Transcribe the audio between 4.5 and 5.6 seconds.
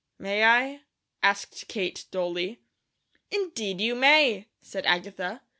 said Agatha.